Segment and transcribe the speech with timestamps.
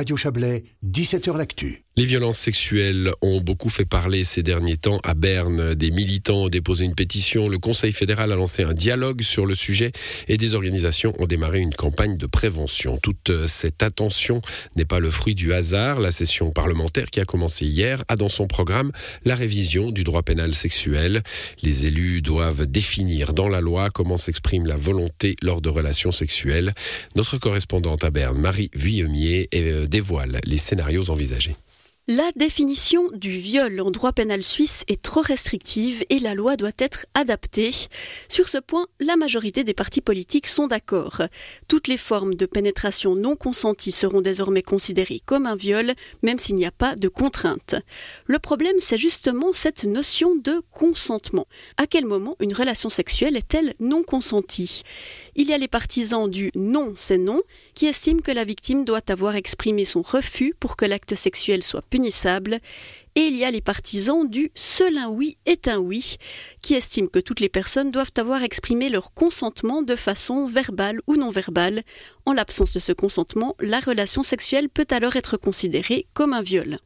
[0.00, 1.84] Radio Chablais, 17h L'Actu.
[1.96, 5.00] Les violences sexuelles ont beaucoup fait parler ces derniers temps.
[5.04, 7.46] À Berne, des militants ont déposé une pétition.
[7.46, 9.92] Le Conseil fédéral a lancé un dialogue sur le sujet
[10.26, 12.96] et des organisations ont démarré une campagne de prévention.
[13.02, 14.40] Toute cette attention
[14.76, 16.00] n'est pas le fruit du hasard.
[16.00, 18.92] La session parlementaire qui a commencé hier a dans son programme
[19.26, 21.22] la révision du droit pénal sexuel.
[21.62, 26.72] Les élus doivent définir dans la loi comment s'exprime la volonté lors de relations sexuelles.
[27.14, 31.56] Notre correspondante à Berne, Marie Vuillemier, euh, dévoile les scénarios envisagés.
[32.08, 36.70] La définition du viol en droit pénal suisse est trop restrictive et la loi doit
[36.78, 37.72] être adaptée.
[38.28, 41.22] Sur ce point, la majorité des partis politiques sont d'accord.
[41.68, 45.92] Toutes les formes de pénétration non consentie seront désormais considérées comme un viol,
[46.22, 47.76] même s'il n'y a pas de contrainte.
[48.26, 51.46] Le problème, c'est justement cette notion de consentement.
[51.76, 54.82] À quel moment une relation sexuelle est-elle non consentie?
[55.36, 57.40] Il y a les partisans du non, c'est non,
[57.74, 61.82] qui estiment que la victime doit avoir exprimé son refus pour que l'acte sexuel soit
[61.90, 62.60] punissable
[63.14, 66.16] et il y a les partisans du seul un oui est un oui,
[66.62, 71.16] qui estiment que toutes les personnes doivent avoir exprimé leur consentement de façon verbale ou
[71.16, 71.82] non verbale.
[72.26, 76.78] En l'absence de ce consentement, la relation sexuelle peut alors être considérée comme un viol.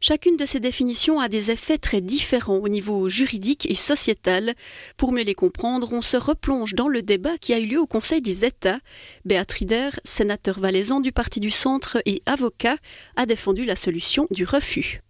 [0.00, 4.54] Chacune de ces définitions a des effets très différents au niveau juridique et sociétal.
[4.96, 7.86] Pour mieux les comprendre, on se replonge dans le débat qui a eu lieu au
[7.86, 8.78] Conseil des États.
[9.24, 12.76] Béatrider, sénateur valaisan du Parti du Centre et avocat,
[13.16, 15.00] a défendu la solution du refus.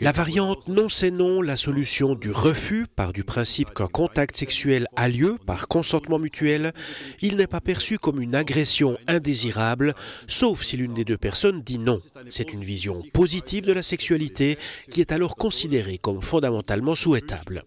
[0.00, 4.88] La variante non c'est non, la solution du refus par du principe qu'un contact sexuel
[4.96, 6.72] a lieu par consentement mutuel,
[7.20, 9.94] il n'est pas perçu comme une agression indésirable,
[10.26, 11.98] sauf si l'une des deux personnes dit non.
[12.28, 14.58] C'est une vision positive de la sexualité
[14.90, 17.62] qui est alors considérée comme fondamentalement souhaitable.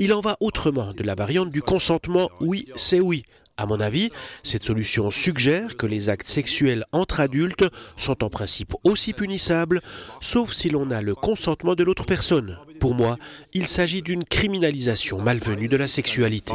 [0.00, 3.22] Il en va autrement de la variante du consentement oui c'est oui,
[3.58, 4.10] à mon avis,
[4.44, 7.64] cette solution suggère que les actes sexuels entre adultes
[7.96, 9.80] sont en principe aussi punissables,
[10.20, 12.56] sauf si l'on a le consentement de l'autre personne.
[12.80, 13.18] Pour moi,
[13.54, 16.52] il s'agit d'une criminalisation malvenue de la sexualité.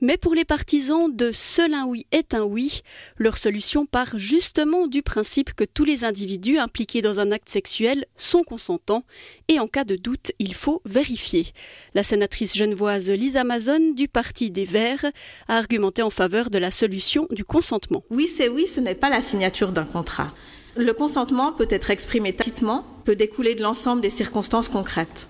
[0.00, 2.80] Mais pour les partisans de seul un oui est un oui,
[3.16, 8.04] leur solution part justement du principe que tous les individus impliqués dans un acte sexuel
[8.16, 9.04] sont consentants
[9.48, 11.46] et en cas de doute, il faut vérifier.
[11.94, 15.06] La sénatrice genevoise Lisa Amazon du Parti des Verts
[15.48, 18.04] a argumenté en faveur de la solution du consentement.
[18.10, 20.32] Oui, c'est oui, ce n'est pas la signature d'un contrat.
[20.76, 25.28] Le consentement peut être exprimé tacitement, peut découler de l'ensemble des circonstances concrètes.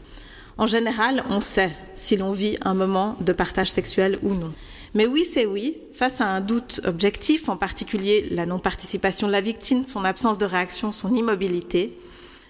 [0.58, 4.52] En général, on sait si l'on vit un moment de partage sexuel ou non.
[4.94, 9.42] Mais oui, c'est oui, face à un doute objectif, en particulier la non-participation de la
[9.42, 11.98] victime, son absence de réaction, son immobilité,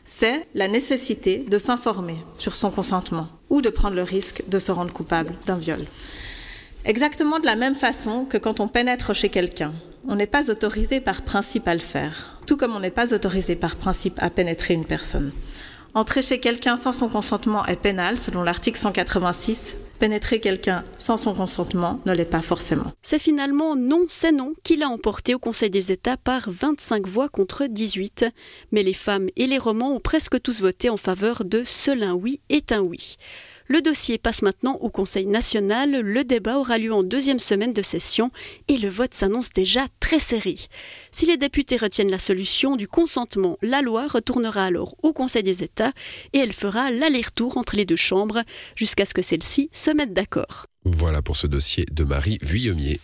[0.04, 4.70] c'est la nécessité de s'informer sur son consentement ou de prendre le risque de se
[4.70, 5.84] rendre coupable d'un viol.
[6.84, 9.72] Exactement de la même façon que quand on pénètre chez quelqu'un,
[10.06, 13.56] on n'est pas autorisé par principe à le faire, tout comme on n'est pas autorisé
[13.56, 15.32] par principe à pénétrer une personne.
[15.96, 19.78] Entrer chez quelqu'un sans son consentement est pénal, selon l'article 186.
[19.98, 22.92] Pénétrer quelqu'un sans son consentement ne l'est pas forcément.
[23.00, 27.30] C'est finalement non, c'est non qui l'a emporté au Conseil des États par 25 voix
[27.30, 28.26] contre 18.
[28.72, 32.12] Mais les femmes et les romans ont presque tous voté en faveur de seul un
[32.12, 33.16] oui est un oui.
[33.68, 36.00] Le dossier passe maintenant au Conseil national.
[36.00, 38.30] Le débat aura lieu en deuxième semaine de session
[38.68, 40.56] et le vote s'annonce déjà très serré.
[41.10, 45.62] Si les députés retiennent la solution du consentement, la loi retournera alors au Conseil des
[45.62, 45.92] États
[46.32, 48.42] et elle fera l'aller-retour entre les deux chambres
[48.76, 50.66] jusqu'à ce que celles-ci se mettent d'accord.
[50.84, 53.00] Voilà pour ce dossier de Marie Vuillemier.